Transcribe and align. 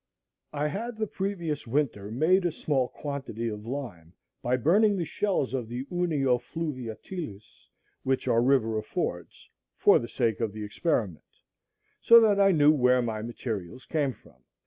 I 0.51 0.67
had 0.69 0.97
the 0.97 1.05
previous 1.05 1.67
winter 1.67 2.09
made 2.09 2.43
a 2.43 2.51
small 2.51 2.87
quantity 2.87 3.47
of 3.49 3.67
lime 3.67 4.13
by 4.41 4.57
burning 4.57 4.97
the 4.97 5.05
shells 5.05 5.53
of 5.53 5.67
the 5.67 5.85
Unio 5.91 6.39
fluviatilis, 6.41 7.67
which 8.01 8.27
our 8.27 8.41
river 8.41 8.79
affords, 8.79 9.47
for 9.77 9.99
the 9.99 10.07
sake 10.09 10.39
of 10.39 10.53
the 10.53 10.63
experiment; 10.63 11.29
so 11.99 12.19
that 12.19 12.39
I 12.39 12.51
knew 12.51 12.71
where 12.71 13.03
my 13.03 13.21
materials 13.21 13.85
came 13.85 14.13
from. 14.13 14.37